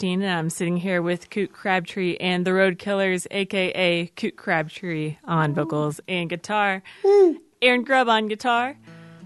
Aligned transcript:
Christine, 0.00 0.22
and 0.22 0.32
I'm 0.32 0.48
sitting 0.48 0.78
here 0.78 1.02
with 1.02 1.28
Coot 1.28 1.52
Crabtree 1.52 2.16
and 2.20 2.46
the 2.46 2.52
Roadkillers, 2.52 3.26
aka 3.30 4.06
Coot 4.16 4.34
Crabtree, 4.34 5.18
on 5.24 5.52
vocals 5.52 6.00
and 6.08 6.30
guitar, 6.30 6.82
Aaron 7.60 7.82
Grubb 7.82 8.08
on 8.08 8.26
guitar, 8.28 8.78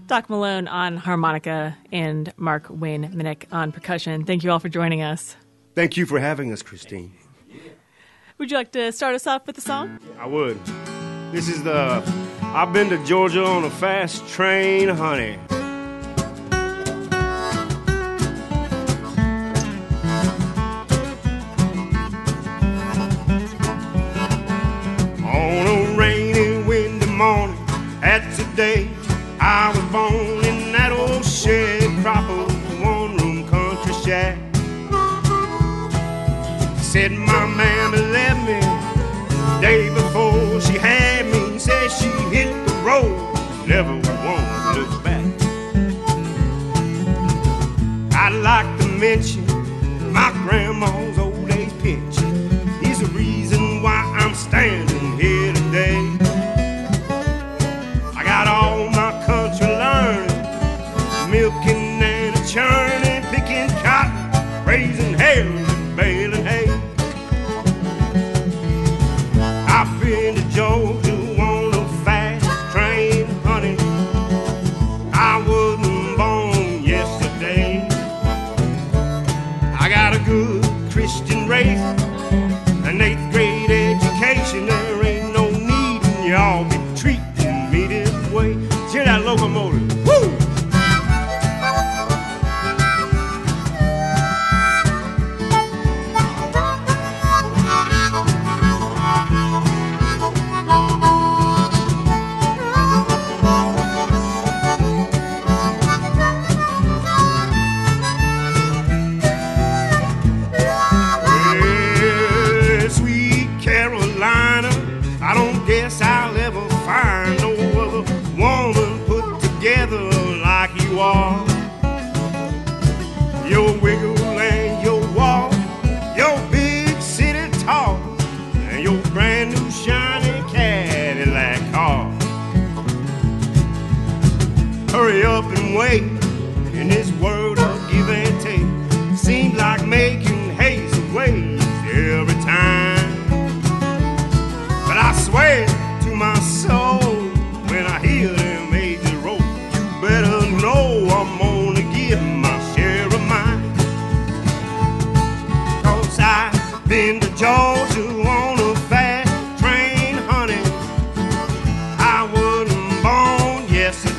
Doc 0.07 0.29
Malone 0.29 0.67
on 0.67 0.97
harmonica, 0.97 1.77
and 1.93 2.33
Mark 2.35 2.65
Wayne 2.69 3.09
Minnick 3.13 3.45
on 3.53 3.71
percussion. 3.71 4.25
Thank 4.25 4.43
you 4.43 4.51
all 4.51 4.59
for 4.59 4.67
joining 4.67 5.01
us. 5.01 5.37
Thank 5.75 5.95
you 5.95 6.05
for 6.05 6.19
having 6.19 6.51
us, 6.51 6.61
Christine. 6.61 7.13
Would 8.37 8.51
you 8.51 8.57
like 8.57 8.73
to 8.73 8.91
start 8.91 9.15
us 9.15 9.25
off 9.25 9.47
with 9.47 9.57
a 9.57 9.61
song? 9.61 9.97
I 10.19 10.25
would. 10.25 10.59
This 11.31 11.47
is 11.47 11.63
the 11.63 12.03
I've 12.41 12.73
been 12.73 12.89
to 12.89 13.01
Georgia 13.05 13.45
on 13.45 13.63
a 13.63 13.69
fast 13.69 14.27
train, 14.27 14.89
honey. 14.89 15.39
Said 36.95 37.11
my 37.11 37.45
mammy 37.45 37.97
left 37.97 38.39
me 38.47 38.57
day 39.59 39.89
before 39.93 40.61
she 40.61 40.77
had 40.77 41.25
me. 41.25 41.59
Said 41.59 41.89
she 41.89 42.07
hit 42.33 42.47
the 42.65 42.73
road, 42.85 43.35
never 43.67 43.91
wanna 44.23 44.79
look 44.79 45.03
back. 45.03 45.25
I'd 48.13 48.35
like 48.41 48.79
to 48.79 48.87
mention 48.87 49.45
my 50.13 50.31
grandma's 50.43 51.19
old 51.19 51.51
age 51.51 51.77
pension. 51.79 52.49
Is 52.81 52.99
the 53.01 53.07
reason 53.07 53.81
why 53.83 53.99
I'm 54.17 54.33
standing 54.33 54.94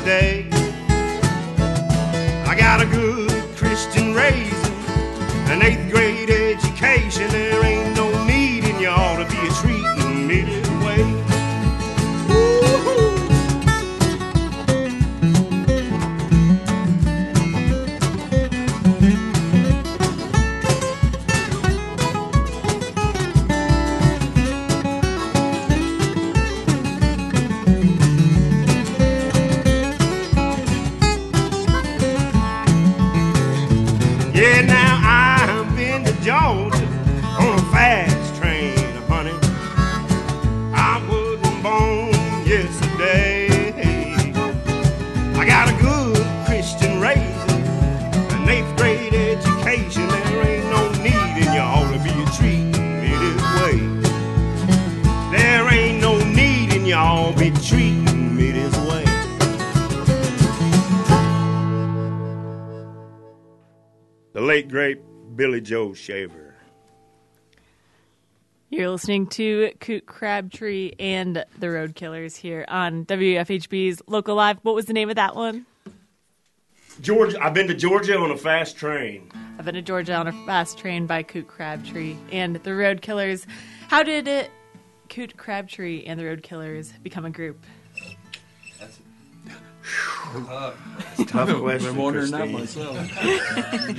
yesterday. 0.07 0.47
I 2.47 2.55
got 2.57 2.81
a 2.81 2.87
good 2.87 3.31
Christian 3.57 4.15
raising, 4.15 4.75
an 5.51 5.63
eighth 5.63 5.91
grade 5.91 6.06
treating 57.77 58.37
me 58.37 58.51
this 58.53 58.75
way. 58.79 59.05
The 64.33 64.41
late 64.41 64.69
great 64.69 64.99
Billy 65.37 65.61
Joe 65.61 65.93
Shaver. 65.93 66.55
You're 68.71 68.91
listening 68.91 69.27
to 69.29 69.73
Coot 69.81 70.07
Crabtree 70.07 70.93
and 70.99 71.45
the 71.59 71.67
Roadkillers 71.67 72.37
here 72.37 72.65
on 72.69 73.05
WFHB's 73.05 74.03
Local 74.07 74.35
Live. 74.37 74.59
What 74.63 74.75
was 74.75 74.87
the 74.87 74.93
name 74.93 75.09
of 75.09 75.17
that 75.17 75.37
one? 75.37 75.67
Georgia, 77.01 77.39
I've 77.43 77.53
been 77.53 77.69
to 77.69 77.75
Georgia 77.75 78.19
on 78.19 78.31
a 78.31 78.39
fast 78.39 78.77
train. 78.77 79.31
I've 79.59 79.67
been 79.67 79.75
to 79.75 79.83
Georgia 79.83 80.15
on 80.15 80.27
a 80.27 80.33
fast 80.47 80.79
train 80.79 81.07
by 81.07 81.23
Coot 81.23 81.47
Crabtree 81.47 82.17
and 82.33 82.57
the 82.57 82.71
Roadkillers. 82.71 83.47
How 83.89 84.03
did 84.03 84.27
it, 84.27 84.51
Coot 85.09 85.37
Crabtree 85.37 86.05
and 86.07 86.19
the 86.19 86.25
Roadkillers 86.25 86.93
become 87.03 87.25
a 87.25 87.31
group? 87.31 87.65
That's 88.79 88.99
tough 91.31 91.55
question. 91.61 91.89
I'm 91.91 91.97
wondering 91.97 92.31
that 92.33 92.51
myself. 92.51 92.99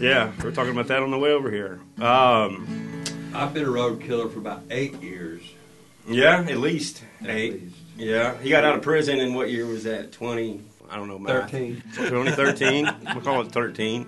Yeah, 0.00 0.30
we 0.38 0.44
we're 0.44 0.52
talking 0.52 0.70
about 0.70 0.86
that 0.88 1.02
on 1.02 1.10
the 1.10 1.18
way 1.18 1.32
over 1.32 1.50
here. 1.50 1.80
Um, 2.00 3.02
I've 3.34 3.52
been 3.52 3.64
a 3.64 3.70
road 3.70 4.00
killer 4.00 4.28
for 4.28 4.38
about 4.38 4.62
eight 4.70 4.94
years. 5.02 5.42
yeah, 6.06 6.38
at 6.48 6.58
least 6.58 7.02
At 7.20 7.30
eight. 7.30 7.52
least. 7.62 7.76
Yeah, 7.96 8.38
he 8.38 8.48
got 8.48 8.62
out 8.62 8.76
of 8.76 8.82
prison 8.82 9.18
in 9.18 9.34
what 9.34 9.50
year 9.50 9.66
was 9.66 9.82
that? 9.84 10.12
Twenty? 10.12 10.62
I 10.88 10.94
don't 10.94 11.08
know. 11.08 11.18
Math. 11.18 11.50
13. 11.50 11.82
2013. 11.96 12.84
we'll 13.14 13.20
call 13.22 13.40
it 13.42 13.50
13. 13.50 14.06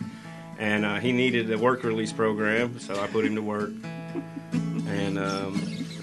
And 0.61 0.85
uh, 0.87 0.97
he 1.01 1.11
needed 1.11 1.51
a 1.51 1.59
work 1.59 1.83
release 1.83 2.13
program, 2.13 2.79
so 2.79 2.95
I 3.03 3.09
put 3.09 3.25
him 3.25 3.35
to 3.35 3.43
work. 3.43 3.71
And 4.53 5.19
um, 5.19 5.55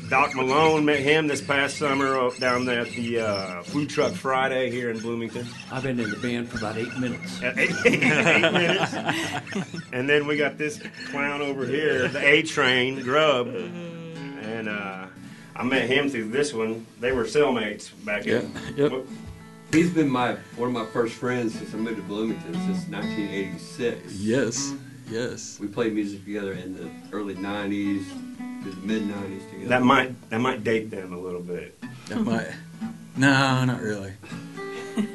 Doc 0.10 0.34
Malone 0.36 0.86
met 0.86 1.00
him 1.00 1.28
this 1.28 1.42
past 1.42 1.78
summer 1.78 2.30
down 2.40 2.64
there 2.64 2.82
at 2.82 2.90
the 2.92 3.20
uh, 3.20 3.62
Food 3.64 3.90
Truck 3.90 4.14
Friday 4.14 4.72
here 4.72 4.90
in 4.90 5.00
Bloomington. 5.00 5.46
I've 5.70 5.84
been 5.84 6.00
in 6.00 6.10
the 6.10 6.16
band 6.16 6.50
for 6.50 6.58
about 6.60 6.78
eight 6.78 6.98
minutes. 6.98 7.44
At 7.44 7.58
eight, 7.58 7.72
eight 7.86 8.42
minutes. 8.42 8.94
And 9.92 10.08
then 10.10 10.26
we 10.26 10.38
got 10.38 10.58
this 10.58 10.82
clown 11.10 11.42
over 11.42 11.66
here, 11.66 12.08
the 12.08 12.26
A 12.26 12.42
Train, 12.44 13.02
Grubb. 13.04 13.48
And 13.48 14.70
uh, 14.70 15.08
I 15.58 15.64
met 15.64 15.90
him 15.90 16.10
through 16.10 16.30
this 16.30 16.54
one. 16.54 16.86
They 17.02 17.12
were 17.12 17.26
cellmates 17.26 17.92
back 18.06 18.28
in. 18.28 18.50
Yeah, 18.78 18.88
yep. 18.88 19.06
He's 19.74 19.90
been 19.90 20.10
my 20.10 20.36
one 20.56 20.70
of 20.70 20.74
my 20.74 20.86
first 20.86 21.16
friends 21.16 21.54
since 21.54 21.74
I 21.74 21.78
moved 21.78 21.98
to 21.98 22.04
Bloomington 22.04 22.54
since 22.54 22.88
1986. 22.88 24.14
Yes, 24.14 24.74
yes. 25.10 25.60
We 25.60 25.68
played 25.68 25.94
music 25.94 26.24
together 26.24 26.54
in 26.54 26.76
the 26.76 26.90
early 27.16 27.36
90s 27.36 28.06
to 28.64 28.72
the 28.72 28.88
mid 28.88 29.04
90s 29.04 29.50
together. 29.50 29.70
That 29.70 29.84
might 29.84 30.30
that 30.30 30.40
might 30.40 30.64
date 30.64 30.90
them 30.92 31.14
a 31.14 31.18
little 31.18 31.42
bit. 31.42 31.80
That 32.08 32.20
might. 32.22 32.52
No, 33.16 33.66
not 33.66 33.82
really. 33.82 34.14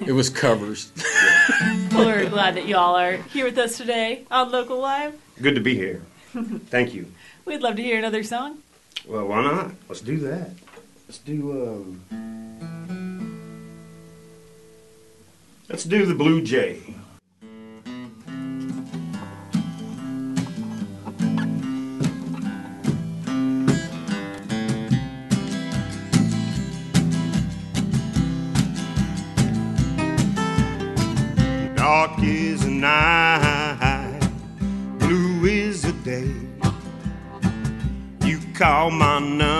It 0.07 0.13
was 0.13 0.29
covers. 0.31 0.93
Well, 1.93 2.07
we're 2.07 2.31
glad 2.31 2.55
that 2.55 2.67
y'all 2.67 2.95
are 2.97 3.17
here 3.17 3.45
with 3.45 3.59
us 3.59 3.77
today 3.77 4.25
on 4.31 4.51
Local 4.51 4.79
Live. 4.79 5.15
Good 5.43 5.57
to 5.57 5.61
be 5.61 5.75
here. 5.75 6.01
Thank 6.71 6.95
you. 6.95 7.13
We'd 7.45 7.61
love 7.61 7.77
to 7.77 7.83
hear 7.83 7.99
another 7.99 8.23
song. 8.23 8.59
Well, 9.07 9.27
why 9.27 9.43
not? 9.43 9.73
Let's 9.91 10.01
do 10.01 10.17
that. 10.21 10.53
Let's 11.07 11.19
do 11.19 12.01
um. 12.11 13.13
Let's 15.69 15.85
do 15.85 16.07
the 16.07 16.15
Blue 16.15 16.41
Jay. 16.41 16.95
Called 38.63 38.93
my 38.93 39.19
number 39.19 39.52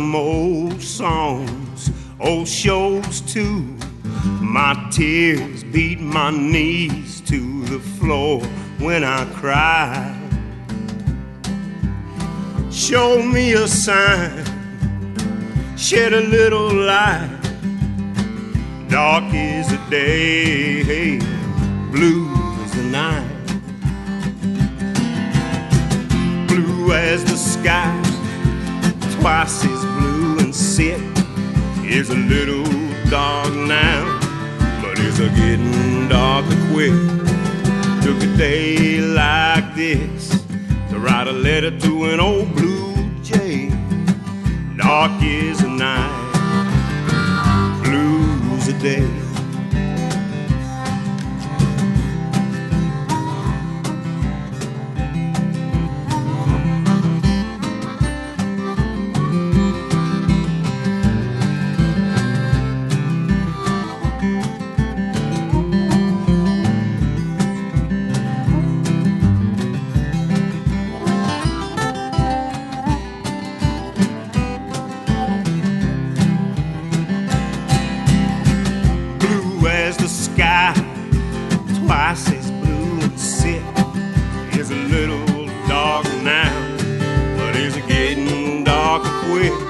some 0.00 0.16
old 0.16 0.80
songs, 0.80 1.90
old 2.20 2.48
shows 2.48 3.20
too. 3.20 3.60
My 4.40 4.72
tears 4.90 5.62
beat 5.62 6.00
my 6.00 6.30
knees 6.30 7.20
to 7.32 7.64
the 7.66 7.78
floor 7.98 8.40
when 8.78 9.04
I 9.04 9.26
cried. 9.34 10.16
Show 12.72 13.22
me 13.22 13.52
a 13.52 13.68
sign, 13.68 14.42
shed 15.76 16.14
a 16.14 16.22
little 16.22 16.72
light. 16.72 17.42
Dark 18.88 19.24
is 19.34 19.68
the 19.68 19.80
day, 19.90 21.18
blue 21.92 22.24
is 22.64 22.72
the 22.72 22.84
night. 22.84 23.48
Blue 26.48 26.90
as 26.94 27.22
the 27.22 27.36
sky 27.36 28.09
twice 29.20 29.64
as 29.66 29.84
blue 29.84 30.38
and 30.38 30.54
sick 30.54 31.00
is 31.84 32.08
a 32.08 32.16
little 32.16 32.64
dark 33.10 33.52
now, 33.54 34.18
but 34.80 34.98
it's 34.98 35.18
a 35.18 35.28
getting 35.28 36.08
darker 36.08 36.56
quick. 36.72 36.92
Took 38.02 38.22
a 38.22 38.36
day 38.38 39.00
like 39.00 39.74
this 39.74 40.30
to 40.90 40.98
write 40.98 41.28
a 41.28 41.32
letter 41.32 41.78
to 41.80 42.04
an 42.06 42.20
old 42.20 42.54
blue 42.54 42.94
jay. 43.22 43.68
Dark 44.76 45.22
is 45.22 45.60
the 45.60 45.68
night, 45.68 46.22
blue's 47.84 48.66
the 48.66 48.78
day. 48.80 49.19
Twice 82.10 82.32
as 82.32 82.50
blue 82.50 83.00
and 83.02 83.20
sick. 83.20 83.62
Is 84.58 84.70
a 84.70 84.74
little 84.74 85.46
dark 85.68 86.04
now, 86.22 86.76
but 87.36 87.54
it's 87.56 87.76
getting 87.86 88.64
darker 88.64 89.08
quick. 89.26 89.69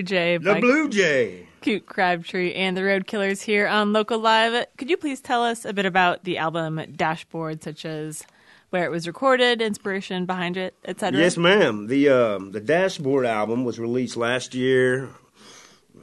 Blue 0.00 0.06
Jay 0.06 0.36
The 0.38 0.54
Blue 0.54 0.88
Jay. 0.88 1.46
Coot 1.60 1.84
Crabtree 1.84 2.54
and 2.54 2.74
the 2.74 2.80
Roadkillers 2.80 3.42
here 3.42 3.66
on 3.66 3.92
Local 3.92 4.18
Live. 4.18 4.64
Could 4.78 4.88
you 4.88 4.96
please 4.96 5.20
tell 5.20 5.44
us 5.44 5.66
a 5.66 5.74
bit 5.74 5.84
about 5.84 6.24
the 6.24 6.38
album 6.38 6.80
Dashboard, 6.96 7.62
such 7.62 7.84
as 7.84 8.24
where 8.70 8.86
it 8.86 8.90
was 8.90 9.06
recorded, 9.06 9.60
inspiration 9.60 10.24
behind 10.24 10.56
it, 10.56 10.74
etc.? 10.86 11.20
Yes, 11.20 11.36
ma'am. 11.36 11.86
The 11.88 12.08
um, 12.08 12.52
the 12.52 12.60
Dashboard 12.60 13.26
album 13.26 13.64
was 13.64 13.78
released 13.78 14.16
last 14.16 14.54
year, 14.54 15.10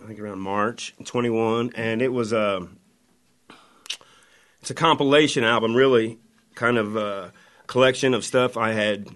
I 0.04 0.06
think 0.06 0.20
around 0.20 0.42
March 0.42 0.94
21, 1.04 1.72
and 1.74 2.04
it 2.04 2.14
was 2.14 2.34
a 2.34 2.68
it's 4.62 4.70
a 4.70 4.76
compilation 4.76 5.44
album, 5.44 5.74
really, 5.74 6.20
kind 6.54 6.78
of 6.78 6.96
a 6.96 7.34
collection 7.66 8.14
of 8.14 8.24
stuff 8.24 8.58
I 8.58 8.74
had 8.74 9.08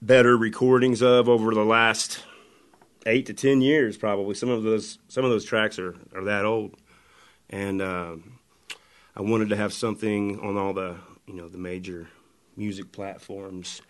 better 0.00 0.38
recordings 0.38 1.02
of 1.02 1.28
over 1.28 1.52
the 1.52 1.66
last 1.66 2.22
eight 3.06 3.26
to 3.26 3.34
ten 3.34 3.60
years, 3.60 3.96
probably. 3.96 4.34
Some 4.34 4.48
of 4.48 4.62
those 4.62 4.98
some 5.08 5.24
of 5.24 5.30
those 5.30 5.44
tracks 5.44 5.78
are, 5.78 5.94
are 6.14 6.24
that 6.24 6.44
old, 6.44 6.74
and 7.50 7.80
um, 7.82 8.38
I 9.16 9.22
wanted 9.22 9.50
to 9.50 9.56
have 9.56 9.72
something 9.72 10.40
on 10.40 10.56
all 10.56 10.72
the 10.72 10.96
you 11.26 11.34
know 11.34 11.48
the 11.48 11.58
major 11.58 12.08
music 12.56 12.92
platforms, 12.92 13.82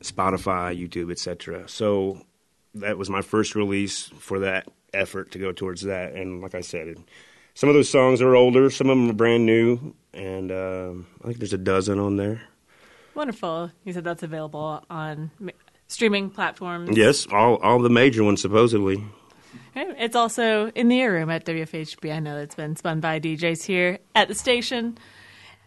Spotify, 0.00 0.78
YouTube, 0.78 1.10
etc. 1.10 1.68
So 1.68 2.22
that 2.74 2.98
was 2.98 3.10
my 3.10 3.22
first 3.22 3.54
release 3.54 4.10
for 4.18 4.40
that 4.40 4.68
effort 4.92 5.32
to 5.32 5.38
go 5.38 5.52
towards 5.52 5.82
that. 5.82 6.14
And 6.14 6.40
like 6.40 6.54
I 6.54 6.60
said, 6.60 6.96
some 7.54 7.68
of 7.68 7.74
those 7.74 7.90
songs 7.90 8.22
are 8.22 8.34
older, 8.34 8.70
some 8.70 8.90
of 8.90 8.96
them 8.96 9.10
are 9.10 9.14
brand 9.14 9.46
new, 9.46 9.94
and 10.12 10.50
um, 10.50 11.06
I 11.22 11.26
think 11.26 11.38
there's 11.38 11.52
a 11.52 11.58
dozen 11.58 11.98
on 11.98 12.16
there. 12.16 12.42
Wonderful. 13.14 13.70
You 13.84 13.92
said 13.92 14.04
that's 14.04 14.22
available 14.22 14.84
on 14.88 15.30
streaming 15.90 16.30
platforms. 16.30 16.96
Yes, 16.96 17.26
all 17.30 17.56
all 17.56 17.80
the 17.80 17.90
major 17.90 18.24
ones 18.24 18.40
supposedly. 18.40 19.04
It's 19.74 20.16
also 20.16 20.68
in 20.70 20.88
the 20.88 21.00
air 21.00 21.12
room 21.12 21.30
at 21.30 21.44
WFHB. 21.44 22.12
I 22.12 22.18
know 22.20 22.38
it's 22.38 22.54
been 22.54 22.76
spun 22.76 23.00
by 23.00 23.20
DJs 23.20 23.64
here 23.64 23.98
at 24.14 24.28
the 24.28 24.34
station. 24.34 24.98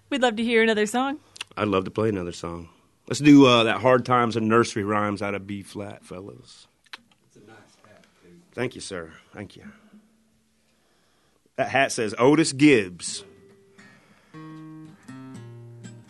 We'd 0.09 0.21
love 0.21 0.35
to 0.35 0.43
hear 0.43 0.61
another 0.61 0.85
song. 0.85 1.19
I'd 1.55 1.67
love 1.67 1.85
to 1.85 1.91
play 1.91 2.09
another 2.09 2.31
song. 2.31 2.69
Let's 3.07 3.19
do 3.19 3.45
uh, 3.45 3.63
that 3.63 3.81
hard 3.81 4.05
times 4.05 4.35
and 4.35 4.47
nursery 4.47 4.83
rhymes 4.83 5.21
out 5.21 5.35
of 5.35 5.47
B 5.47 5.61
flat, 5.61 6.03
fellas. 6.05 6.67
It's 7.27 7.37
a 7.37 7.39
nice 7.39 7.57
hat, 7.85 8.05
too. 8.21 8.29
Thank 8.53 8.75
you, 8.75 8.81
sir. 8.81 9.11
Thank 9.33 9.55
you. 9.55 9.63
That 11.55 11.69
hat 11.69 11.91
says 11.91 12.15
Otis 12.17 12.53
Gibbs. 12.53 13.23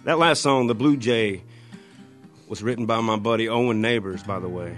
That 0.04 0.20
last 0.20 0.42
song, 0.42 0.68
The 0.68 0.76
Blue 0.76 0.98
Jay, 0.98 1.44
was 2.54 2.62
written 2.62 2.86
by 2.86 3.02
my 3.02 3.16
buddy 3.16 3.50
Owen 3.50 3.82
Neighbors, 3.82 4.22
by 4.22 4.38
the 4.38 4.48
way. 4.48 4.78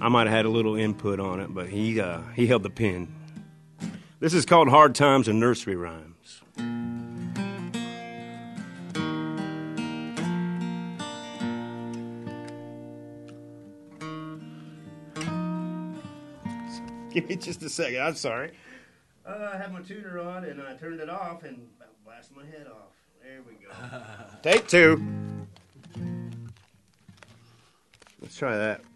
I 0.00 0.08
might 0.08 0.26
have 0.26 0.34
had 0.34 0.46
a 0.46 0.48
little 0.48 0.74
input 0.74 1.20
on 1.20 1.38
it, 1.38 1.52
but 1.52 1.68
he 1.68 2.00
uh, 2.00 2.22
he 2.34 2.46
held 2.46 2.62
the 2.62 2.70
pen. 2.70 3.14
This 4.20 4.32
is 4.32 4.46
called 4.46 4.70
Hard 4.70 4.94
Times 4.94 5.28
and 5.28 5.38
Nursery 5.38 5.76
Rhymes. 5.76 6.40
Give 17.12 17.28
me 17.28 17.36
just 17.36 17.62
a 17.62 17.68
second. 17.68 18.00
I'm 18.00 18.14
sorry. 18.14 18.52
Uh, 19.26 19.50
I 19.52 19.58
had 19.58 19.74
my 19.74 19.82
tuner 19.82 20.20
on 20.20 20.46
and 20.46 20.62
I 20.62 20.72
turned 20.72 21.00
it 21.00 21.10
off 21.10 21.44
and 21.44 21.68
blasted 22.02 22.34
my 22.34 22.46
head 22.46 22.66
off. 22.66 22.94
There 23.22 23.42
we 23.46 23.56
go. 23.56 23.68
Take 24.42 24.66
two. 24.66 25.06
Let's 28.34 28.40
try 28.40 28.56
that. 28.56 28.93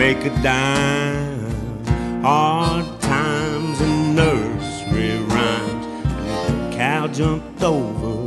Make 0.00 0.24
a 0.24 0.30
dime. 0.42 2.22
Hard 2.22 2.86
times 3.02 3.78
and 3.82 4.16
nursery 4.16 5.18
rhymes. 5.24 5.86
And 6.40 6.72
the 6.72 6.76
cow 6.78 7.06
jumped 7.06 7.62
over 7.62 8.19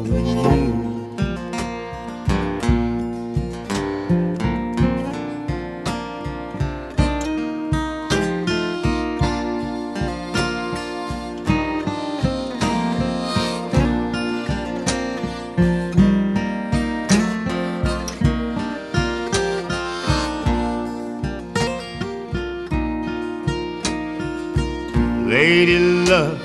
Lady 25.64 25.80
love, 25.80 26.42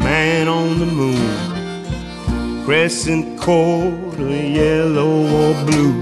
man 0.00 0.48
on 0.48 0.78
the 0.78 0.84
moon, 0.84 2.66
crescent 2.66 3.40
quarter, 3.40 4.28
yellow 4.28 5.22
or 5.38 5.64
blue. 5.64 5.94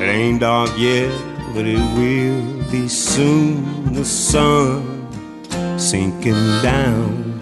It 0.00 0.08
ain't 0.08 0.40
dark 0.40 0.70
yet, 0.76 1.12
but 1.54 1.66
it 1.66 1.78
will 1.96 2.68
be 2.68 2.88
soon. 2.88 3.92
The 3.94 4.04
sun 4.04 5.08
sinking 5.78 6.34
down. 6.64 7.38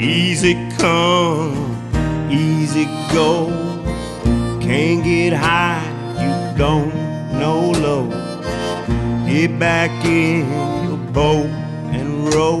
Easy 0.00 0.54
come, 0.78 1.52
easy 2.30 2.86
go. 3.12 3.50
Can't 4.62 5.04
get 5.04 5.34
high, 5.34 5.84
you 6.16 6.56
don't 6.56 6.94
know 7.38 7.72
low. 7.72 8.19
Get 9.30 9.60
back 9.60 9.92
in 10.04 10.40
your 10.88 10.98
boat 11.12 11.46
and 11.94 12.34
row. 12.34 12.58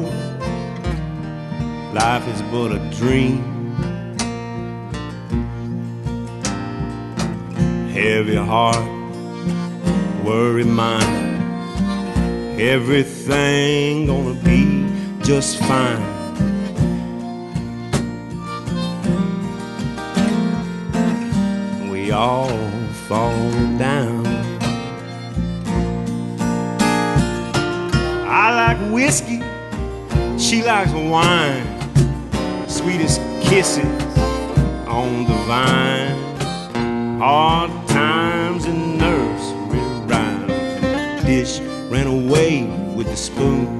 Life 1.92 2.28
is 2.28 2.40
but 2.42 2.70
a 2.70 2.78
dream. 2.96 3.42
Heavy 7.90 8.36
heart, 8.36 8.86
worry 10.24 10.62
mind. 10.62 11.42
Everything 12.60 14.06
gonna 14.06 14.34
be 14.34 14.86
just 15.24 15.58
fine. 15.58 16.06
We 21.90 22.12
all 22.12 22.56
fall 23.08 23.50
down. 23.76 24.19
I 28.50 28.74
like 28.74 28.92
whiskey, 28.92 29.40
she 30.36 30.60
likes 30.64 30.90
wine. 30.90 31.64
Sweetest 32.68 33.20
kisses 33.42 33.86
on 34.88 35.24
the 35.24 35.34
vine. 35.46 37.20
Hard 37.20 37.70
times 37.86 38.64
and 38.64 38.98
nursery 38.98 39.78
rhymes. 40.08 41.24
Dish 41.24 41.60
ran 41.92 42.08
away 42.08 42.64
with 42.96 43.06
the 43.06 43.16
spoon. 43.16 43.79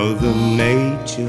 Mother 0.00 0.32
Nature, 0.32 1.28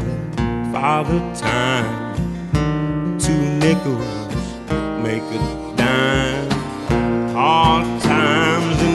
Father 0.72 1.20
Time, 1.34 3.18
two 3.18 3.42
nickels 3.58 4.46
make 5.02 5.24
a 5.24 5.40
dime. 5.76 6.52
Hard 7.34 7.88
times 8.04 8.89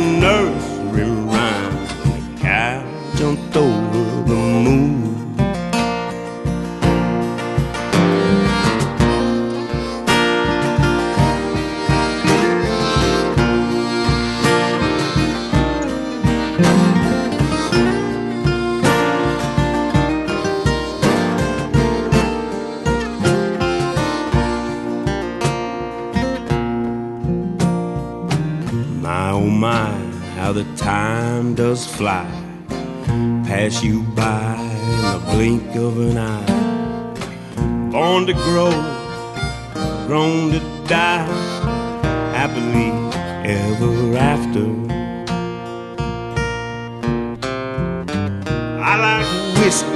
fly. 32.15 33.45
Pass 33.47 33.83
you 33.83 34.03
by 34.15 34.57
in 34.57 35.03
the 35.03 35.23
blink 35.31 35.75
of 35.77 35.99
an 35.99 36.19
eye. 36.19 37.91
Born 37.91 38.27
to 38.27 38.33
grow, 38.33 38.73
grown 40.07 40.51
to 40.53 40.61
die. 40.87 41.27
Happily 42.35 42.91
ever 43.49 44.17
after. 44.17 44.67
I 48.91 48.95
like 49.07 49.29
whiskey, 49.59 49.89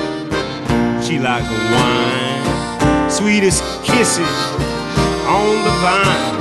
she 1.05 1.19
like 1.19 1.49
wine. 1.73 3.11
Sweetest 3.11 3.63
kisses 3.85 4.37
on 5.27 5.55
the 5.67 5.75
vine. 5.85 6.39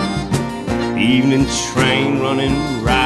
Evening 0.99 1.45
train 1.73 2.19
running 2.19 2.55
right 2.83 2.96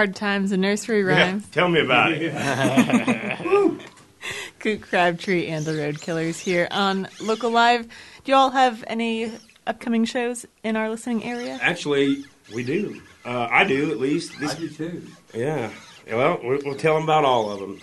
Hard 0.00 0.16
times 0.16 0.50
and 0.50 0.62
nursery 0.62 1.04
rhymes. 1.04 1.46
tell 1.50 1.68
me 1.68 1.78
about 1.78 2.12
it. 2.12 2.32
Coot 4.58 4.80
Crabtree 4.80 5.48
and 5.48 5.62
the 5.66 5.72
Roadkillers 5.72 6.40
here 6.40 6.66
on 6.70 7.06
Local 7.20 7.50
Live. 7.50 7.86
Do 8.24 8.32
you 8.32 8.34
all 8.34 8.48
have 8.48 8.82
any 8.86 9.30
upcoming 9.66 10.06
shows 10.06 10.46
in 10.64 10.74
our 10.74 10.88
listening 10.88 11.22
area? 11.22 11.58
Actually, 11.60 12.24
we 12.54 12.64
do. 12.64 13.02
Uh, 13.26 13.48
I 13.50 13.64
do, 13.64 13.90
at 13.90 13.98
least. 14.00 14.32
I 14.36 14.40
This, 14.40 14.54
do 14.54 14.68
too. 14.70 15.06
yeah. 15.34 15.70
Well, 16.10 16.40
we'll, 16.42 16.60
we'll 16.64 16.76
tell 16.78 16.94
them 16.94 17.04
about 17.04 17.26
all 17.26 17.50
of 17.50 17.60
them. 17.60 17.80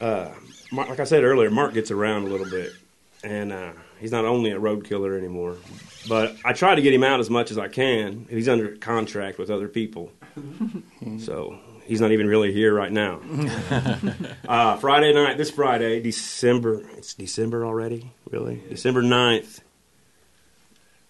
Uh, 0.00 0.30
Mark, 0.72 0.88
like 0.88 1.00
I 1.00 1.04
said 1.04 1.22
earlier, 1.22 1.50
Mark 1.50 1.74
gets 1.74 1.90
around 1.90 2.22
a 2.22 2.28
little 2.30 2.48
bit, 2.48 2.72
and 3.22 3.52
uh, 3.52 3.72
he's 4.04 4.12
not 4.12 4.26
only 4.26 4.50
a 4.50 4.58
road 4.58 4.84
killer 4.84 5.16
anymore, 5.16 5.56
but 6.06 6.36
I 6.44 6.52
try 6.52 6.74
to 6.74 6.82
get 6.82 6.92
him 6.92 7.02
out 7.02 7.20
as 7.20 7.30
much 7.30 7.50
as 7.50 7.56
I 7.56 7.68
can. 7.68 8.26
He's 8.28 8.50
under 8.50 8.76
contract 8.76 9.38
with 9.38 9.48
other 9.48 9.66
people, 9.66 10.12
so 11.18 11.58
he's 11.86 12.02
not 12.02 12.12
even 12.12 12.26
really 12.26 12.52
here 12.52 12.74
right 12.74 12.92
now. 12.92 13.22
uh, 14.46 14.76
Friday 14.76 15.14
night, 15.14 15.38
this 15.38 15.50
Friday, 15.50 16.02
December. 16.02 16.82
It's 16.98 17.14
December 17.14 17.64
already, 17.64 18.12
really. 18.30 18.62
December 18.68 19.02
9th. 19.02 19.62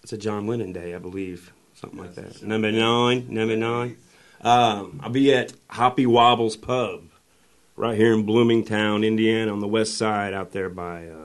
It's 0.01 0.13
a 0.13 0.17
John 0.17 0.47
Lennon 0.47 0.71
Day, 0.71 0.95
I 0.95 0.99
believe, 0.99 1.51
something 1.73 1.99
like 1.99 2.15
that. 2.15 2.43
Number 2.43 2.71
nine, 2.71 3.25
number 3.27 3.57
nine. 3.57 3.97
Um, 4.39 5.01
I'll 5.03 5.09
be 5.09 5.33
at 5.33 5.51
Hoppy 5.69 6.05
Wobbles 6.05 6.55
Pub, 6.55 7.09
right 7.75 7.97
here 7.97 8.13
in 8.13 8.25
Bloomingtown, 8.25 9.05
Indiana, 9.05 9.51
on 9.51 9.59
the 9.59 9.67
west 9.67 9.97
side, 9.97 10.33
out 10.33 10.53
there 10.53 10.69
by 10.69 11.07
uh. 11.07 11.24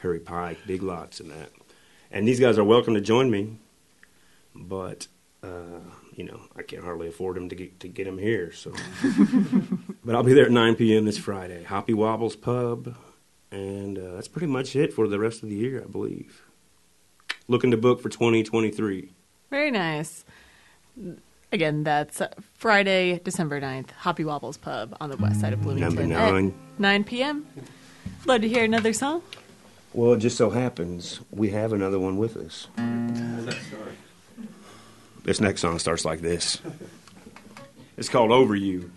Curry 0.00 0.20
Pike, 0.20 0.58
Big 0.66 0.82
Lots, 0.82 1.20
and 1.20 1.30
that. 1.30 1.50
And 2.10 2.26
these 2.26 2.40
guys 2.40 2.58
are 2.58 2.64
welcome 2.64 2.94
to 2.94 3.00
join 3.00 3.30
me, 3.30 3.58
but 4.54 5.06
uh, 5.42 5.80
you 6.14 6.24
know 6.24 6.40
I 6.56 6.62
can't 6.62 6.82
hardly 6.82 7.08
afford 7.08 7.36
them 7.36 7.48
to 7.50 7.54
get 7.54 7.78
to 7.80 7.88
get 7.88 8.04
them 8.04 8.18
here. 8.18 8.50
So, 8.52 8.72
but 10.04 10.14
I'll 10.14 10.22
be 10.22 10.32
there 10.32 10.46
at 10.46 10.50
9 10.50 10.74
p.m. 10.76 11.04
this 11.04 11.18
Friday, 11.18 11.64
Hoppy 11.64 11.92
Wobbles 11.92 12.34
Pub, 12.34 12.96
and 13.50 13.98
uh, 13.98 14.14
that's 14.14 14.28
pretty 14.28 14.46
much 14.46 14.74
it 14.74 14.92
for 14.92 15.06
the 15.06 15.18
rest 15.18 15.42
of 15.42 15.50
the 15.50 15.54
year, 15.56 15.82
I 15.82 15.90
believe. 15.90 16.42
Looking 17.46 17.70
to 17.72 17.76
book 17.76 18.00
for 18.00 18.08
2023. 18.08 19.12
Very 19.50 19.70
nice. 19.70 20.24
Again, 21.52 21.82
that's 21.82 22.22
Friday, 22.54 23.18
December 23.24 23.60
9th, 23.60 23.90
Hoppy 23.90 24.24
Wobbles 24.24 24.56
Pub 24.56 24.96
on 25.00 25.10
the 25.10 25.16
west 25.16 25.40
side 25.40 25.52
of 25.52 25.60
Bloomington. 25.62 26.08
Number 26.08 26.14
at 26.14 26.32
nine. 26.32 26.54
9 26.78 27.04
p.m. 27.04 27.46
Love 28.24 28.42
to 28.42 28.48
hear 28.48 28.62
another 28.62 28.92
song. 28.92 29.22
Well, 29.92 30.12
it 30.12 30.18
just 30.18 30.36
so 30.36 30.50
happens 30.50 31.20
we 31.30 31.50
have 31.50 31.72
another 31.72 31.98
one 31.98 32.16
with 32.16 32.36
us. 32.36 32.68
This 35.24 35.40
next 35.40 35.60
song 35.60 35.78
starts 35.78 36.04
like 36.04 36.20
this. 36.20 36.60
It's 37.96 38.08
called 38.08 38.30
Over 38.30 38.54
You. 38.54 38.90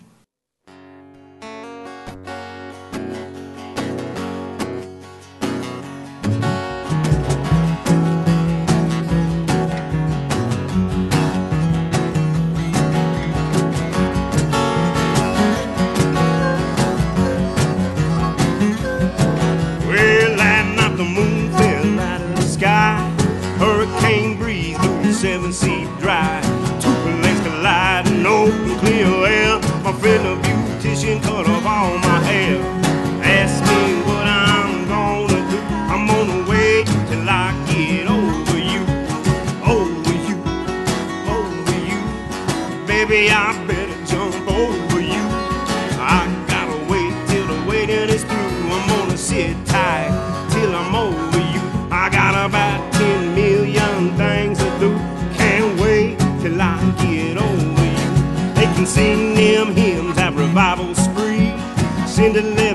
Send 62.34 62.58
11 62.58 62.73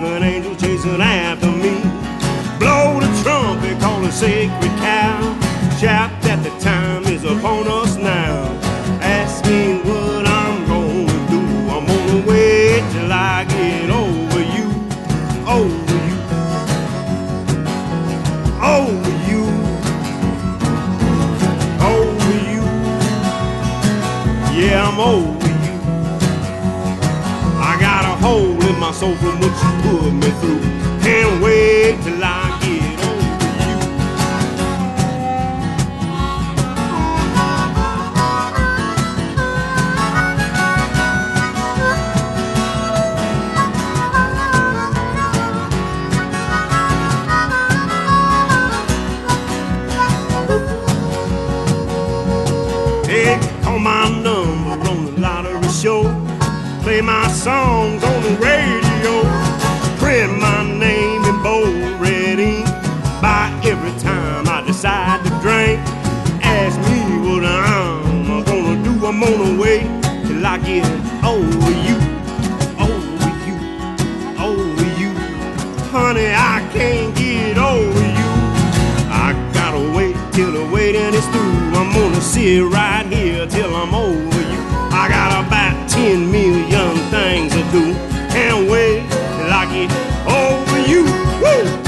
over 90.28 90.78
you. 90.88 91.04
Woo! 91.42 91.87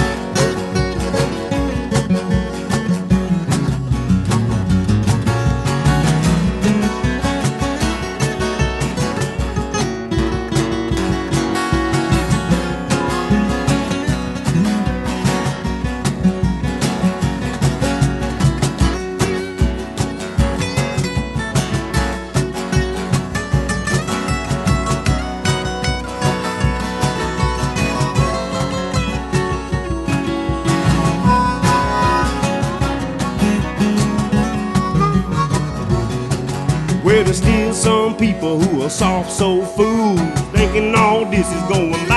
People 38.41 38.59
who 38.59 38.83
are 38.83 38.89
soft 38.89 39.31
soul 39.31 39.67
fools, 39.67 40.19
thinking 40.53 40.95
all 40.95 41.27
this 41.27 41.47
is 41.53 41.63
going 41.69 42.10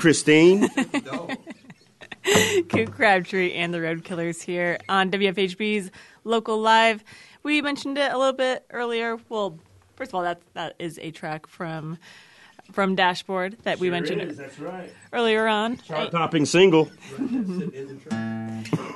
Christine. 0.00 0.68
Coot 2.68 2.92
Crabtree 2.92 3.52
and 3.52 3.72
the 3.72 3.78
Roadkillers 3.78 4.42
here 4.42 4.78
on 4.88 5.10
WFHB's 5.10 5.90
Local 6.24 6.58
Live. 6.58 7.04
We 7.42 7.62
mentioned 7.62 7.98
it 7.98 8.12
a 8.12 8.18
little 8.18 8.32
bit 8.32 8.64
earlier. 8.70 9.18
Well, 9.28 9.58
first 9.96 10.10
of 10.10 10.16
all, 10.16 10.22
that 10.22 10.40
that 10.54 10.74
is 10.78 10.98
a 11.02 11.10
track 11.10 11.46
from 11.46 11.98
from 12.72 12.94
Dashboard 12.94 13.56
that 13.64 13.80
we 13.80 13.90
mentioned 13.90 14.30
That's 14.32 14.58
right. 14.58 14.92
earlier 15.12 15.48
on. 15.48 15.78
Chart-topping 15.78 16.46
single. 16.46 16.88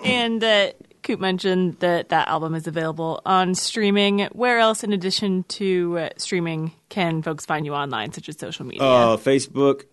And 0.04 0.44
uh, 0.44 0.72
Coot 1.02 1.18
mentioned 1.18 1.78
that 1.80 2.10
that 2.10 2.28
album 2.28 2.54
is 2.54 2.66
available 2.66 3.20
on 3.26 3.54
streaming. 3.54 4.20
Where 4.32 4.58
else, 4.58 4.84
in 4.84 4.92
addition 4.92 5.42
to 5.44 5.98
uh, 5.98 6.08
streaming, 6.18 6.72
can 6.88 7.22
folks 7.22 7.46
find 7.46 7.66
you 7.66 7.74
online, 7.74 8.12
such 8.12 8.28
as 8.28 8.38
social 8.38 8.64
media? 8.64 8.82
Uh, 8.82 9.16
Facebook. 9.16 9.84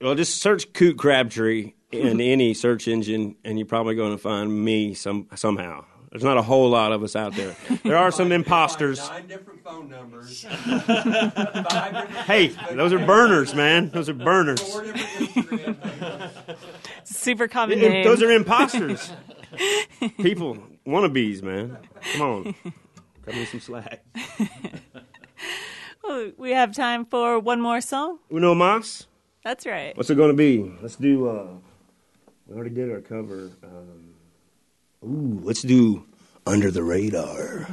Well, 0.00 0.14
just 0.14 0.40
search 0.40 0.72
Coot 0.72 0.96
Crabtree 0.96 1.74
in 1.92 2.20
any 2.22 2.54
search 2.54 2.88
engine, 2.88 3.36
and 3.44 3.58
you're 3.58 3.66
probably 3.66 3.94
going 3.94 4.12
to 4.12 4.18
find 4.18 4.64
me 4.64 4.94
some 4.94 5.28
somehow. 5.34 5.84
There's 6.10 6.24
not 6.24 6.38
a 6.38 6.42
whole 6.42 6.68
lot 6.70 6.90
of 6.90 7.04
us 7.04 7.14
out 7.14 7.36
there. 7.36 7.54
There 7.84 7.96
are 7.96 8.10
some 8.10 8.32
imposters. 8.32 8.98
Nine 9.10 9.28
different 9.28 9.62
phone 9.62 9.88
numbers. 9.88 10.44
Hey, 12.26 12.48
those 12.72 12.92
are 12.92 12.98
burners, 13.04 13.54
man. 13.54 13.90
Those 13.90 14.08
are 14.08 14.14
burners. 14.14 14.60
four 14.60 14.82
different 14.84 15.34
Instagram 15.34 16.56
Super 17.04 17.48
common 17.48 17.78
Im- 17.78 17.90
name. 17.92 18.04
Those 18.04 18.22
are 18.22 18.30
imposters. 18.30 19.12
People, 20.18 20.58
wannabes, 20.86 21.42
man. 21.42 21.76
Come 22.12 22.22
on. 22.22 22.54
Cut 23.24 23.34
me 23.34 23.44
some 23.46 23.60
slack. 23.60 24.04
We 26.38 26.50
have 26.50 26.74
time 26.74 27.04
for 27.04 27.38
one 27.38 27.60
more 27.60 27.80
song. 27.80 28.18
Uno 28.32 28.54
mas? 28.54 29.06
That's 29.44 29.66
right. 29.66 29.96
What's 29.96 30.10
it 30.10 30.16
going 30.16 30.30
to 30.30 30.36
be? 30.36 30.70
Let's 30.82 30.96
do, 30.96 31.28
uh, 31.28 31.46
we 32.46 32.54
already 32.54 32.74
did 32.74 32.90
our 32.90 33.00
cover. 33.00 33.50
Um, 33.62 34.14
ooh, 35.04 35.40
let's 35.42 35.62
do 35.62 36.04
Under 36.46 36.70
the 36.70 36.82
Radar. 36.82 37.66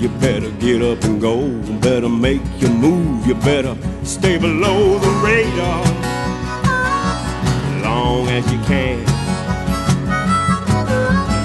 You 0.00 0.08
better 0.20 0.50
get 0.52 0.80
up 0.80 1.02
and 1.04 1.20
go. 1.20 1.48
Better 1.80 2.08
make 2.08 2.40
your 2.58 2.70
move, 2.70 3.26
you 3.26 3.34
better 3.34 3.76
stay 4.04 4.38
below 4.38 4.98
the 4.98 5.10
radar. 5.24 5.82
Long 7.82 8.28
as 8.28 8.44
you 8.52 8.58
can. 8.60 9.00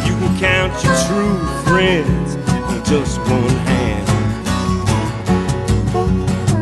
You 0.06 0.14
can 0.20 0.38
count 0.40 0.84
your 0.84 0.96
true 1.08 1.38
friends 1.64 2.36
in 2.36 2.84
just 2.86 3.18
one 3.20 3.58
hand. 3.66 4.08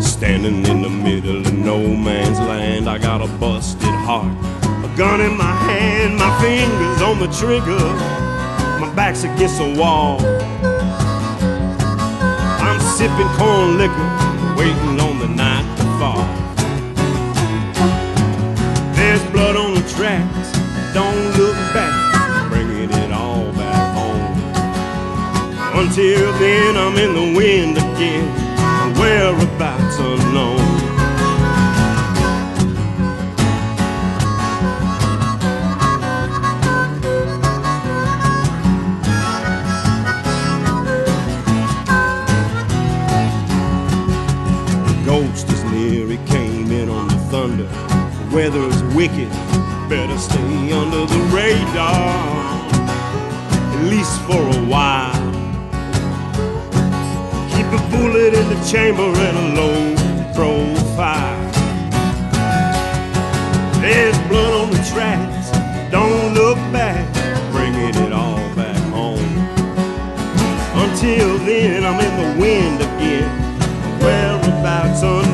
Standing 0.01 0.65
in 0.65 0.81
the 0.81 0.89
middle 0.89 1.45
of 1.45 1.53
no 1.53 1.77
man's 1.79 2.39
land, 2.39 2.89
I 2.89 2.97
got 2.99 3.21
a 3.21 3.27
busted 3.37 3.95
heart. 4.07 4.31
A 4.85 4.97
gun 4.97 5.19
in 5.19 5.35
my 5.37 5.55
hand, 5.67 6.17
my 6.17 6.41
fingers 6.41 7.01
on 7.01 7.19
the 7.19 7.27
trigger, 7.37 7.79
my 8.79 8.89
back's 8.95 9.23
against 9.23 9.57
the 9.57 9.75
wall. 9.77 10.19
Sipping 13.01 13.33
corn 13.35 13.79
liquor, 13.79 14.09
waiting 14.55 14.99
on 14.99 15.17
the 15.17 15.27
night 15.27 15.65
to 15.77 15.83
fall. 15.97 16.23
There's 18.93 19.23
blood 19.31 19.55
on 19.55 19.73
the 19.73 19.81
tracks, 19.89 20.51
don't 20.93 21.35
look 21.35 21.55
back, 21.73 22.51
bringing 22.51 22.91
it 22.91 23.11
all 23.11 23.51
back 23.53 23.95
home. 23.97 24.37
Until 25.83 26.31
then, 26.37 26.77
I'm 26.77 26.95
in 26.95 27.15
the 27.15 27.35
wind 27.35 27.77
again, 27.79 28.27
whereabouts 28.93 29.97
unknown. 29.97 30.70
Thunder. 47.41 47.63
The 47.63 48.35
weather 48.35 48.63
is 48.69 48.83
wicked, 48.93 49.31
better 49.89 50.15
stay 50.19 50.71
under 50.71 51.07
the 51.07 51.21
radar, 51.33 52.13
at 53.73 53.83
least 53.89 54.15
for 54.27 54.41
a 54.59 54.61
while. 54.69 55.25
Keep 57.53 57.69
a 57.79 57.81
bullet 57.89 58.35
in 58.35 58.47
the 58.53 58.61
chamber 58.71 59.09
and 59.27 59.37
a 59.43 59.47
low 59.59 59.79
profile. 60.35 61.51
There's 63.81 64.17
blood 64.29 64.53
on 64.61 64.69
the 64.69 64.83
tracks, 64.93 65.49
don't 65.89 66.35
look 66.35 66.59
back, 66.71 67.07
bringing 67.51 67.95
it 68.05 68.13
all 68.13 68.37
back 68.53 68.77
home. 68.93 69.33
Until 70.83 71.39
then, 71.39 71.83
I'm 71.85 71.99
in 72.07 72.13
the 72.21 72.39
wind 72.39 72.81
again, 72.81 73.31
whereabouts 73.99 75.01
unknown. 75.01 75.30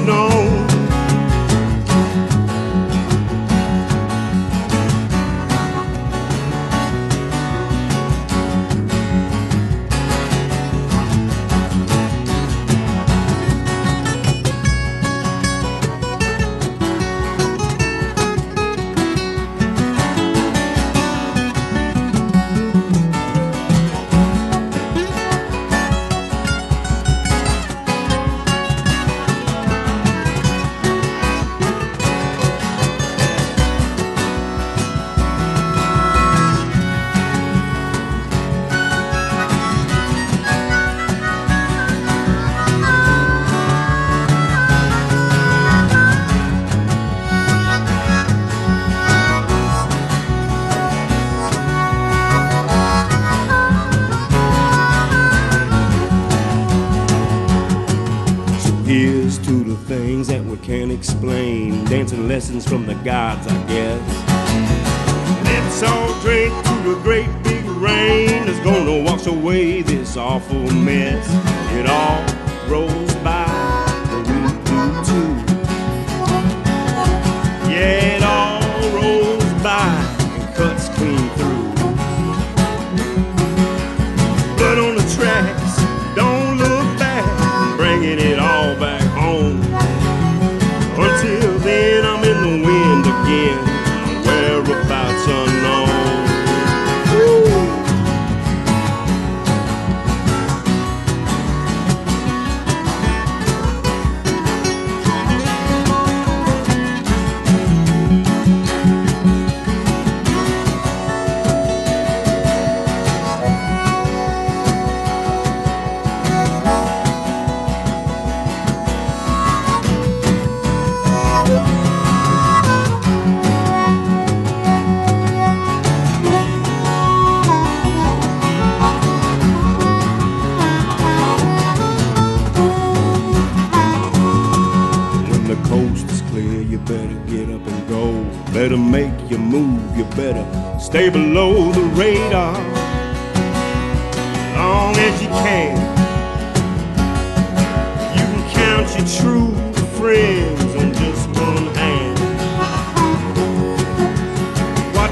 From 62.47 62.85
the 62.85 62.95
gods, 63.03 63.45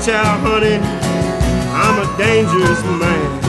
Out, 0.08 0.39
honey, 0.41 0.76
I'm 0.76 1.98
a 1.98 2.06
dangerous 2.15 2.84
man. 2.84 3.41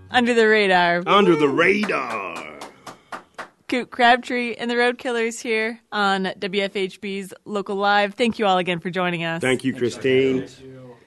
Under 0.10 0.34
the 0.34 0.46
radar. 0.46 1.02
Under 1.06 1.34
the 1.34 1.48
radar. 1.48 2.39
Coot 3.70 3.92
Crabtree 3.92 4.54
and 4.54 4.68
the 4.68 4.74
Roadkillers 4.74 5.40
here 5.40 5.78
on 5.92 6.24
WFHB's 6.24 7.32
Local 7.44 7.76
Live. 7.76 8.14
Thank 8.14 8.40
you 8.40 8.44
all 8.46 8.58
again 8.58 8.80
for 8.80 8.90
joining 8.90 9.22
us. 9.22 9.40
Thank 9.40 9.62
you, 9.62 9.72
Christine. 9.72 10.48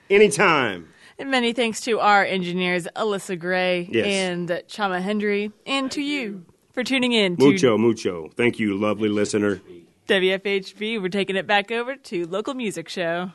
Anytime. 0.10 0.88
And 1.20 1.30
many 1.30 1.52
thanks 1.52 1.82
to 1.82 2.00
our 2.00 2.24
engineers, 2.24 2.88
Alyssa 2.96 3.38
Gray 3.38 3.90
Yes. 3.92 4.06
and 4.06 4.48
Chama 4.70 5.02
Henry, 5.02 5.52
and 5.66 5.92
to 5.92 6.02
you 6.02 6.46
for 6.72 6.86
tuning 6.86 7.12
in 7.12 7.36
to 7.36 7.44
Mucho, 7.52 7.78
mucho. 7.78 8.30
Thank 8.38 8.60
you, 8.60 8.78
lovely 8.78 9.10
listener. 9.10 9.60
WFHB. 10.08 11.02
We're 11.02 11.10
taking 11.10 11.36
it 11.36 11.46
back 11.46 11.70
over 11.70 11.98
to 11.98 12.26
Local 12.28 12.54
Music 12.54 12.88
Show. 12.88 13.32